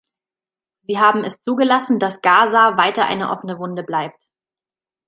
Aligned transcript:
Sie 0.87 0.97
haben 0.97 1.23
es 1.23 1.41
zugelassen, 1.43 1.99
dass 1.99 2.23
Gaza 2.23 2.75
weiter 2.75 3.05
eine 3.05 3.29
offene 3.29 3.59
Wunde 3.59 3.83
bleibt. 3.83 4.25